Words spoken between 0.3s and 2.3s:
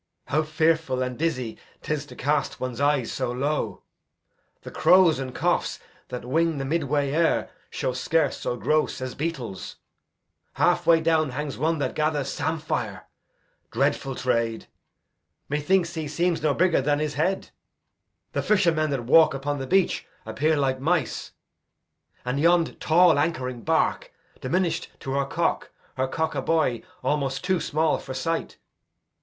fearful And dizzy 'tis to